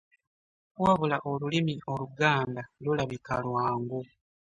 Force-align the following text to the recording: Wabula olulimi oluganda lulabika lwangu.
Wabula 0.83 1.17
olulimi 1.31 1.75
oluganda 1.91 2.61
lulabika 2.83 3.35
lwangu. 3.45 4.01